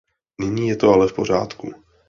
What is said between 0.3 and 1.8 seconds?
Nyní je to ale v pořádku.